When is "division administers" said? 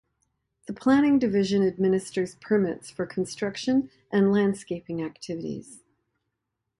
1.19-2.33